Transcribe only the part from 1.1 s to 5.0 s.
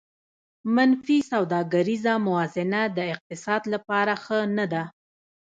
سوداګریزه موازنه د اقتصاد لپاره ښه نه ده